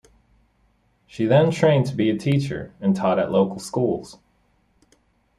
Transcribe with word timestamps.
She 1.05 1.27
then 1.27 1.51
trained 1.51 1.85
to 1.85 1.93
be 1.95 2.09
a 2.09 2.17
teacher, 2.17 2.73
and 2.81 2.95
taught 2.95 3.19
at 3.19 3.29
local 3.31 3.59
schools. 3.59 4.17